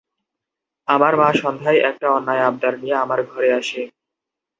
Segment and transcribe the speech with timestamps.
[0.87, 3.81] আমার মা সন্ধ্যায় একটা অন্যায় আবদার নিয়ে আমার ঘরে আসে।